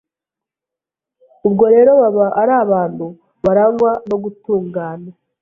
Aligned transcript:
Ubwo 1.47 1.63
rero 1.73 1.91
baba 2.01 2.25
ari 2.41 2.53
abantu 2.63 3.05
barangwa 3.43 3.91
no 4.09 4.17
gutungana 4.23 5.09